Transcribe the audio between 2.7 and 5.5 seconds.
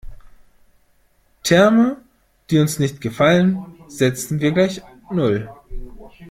nicht gefallen, setzen wir gleich null.